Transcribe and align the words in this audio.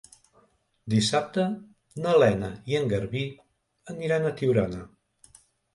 Dissabte 0.93 1.45
na 2.07 2.15
Lena 2.23 2.49
i 2.73 2.81
en 2.81 2.91
Garbí 2.95 3.25
aniran 3.95 4.29
a 4.33 4.37
Tiurana. 4.43 4.87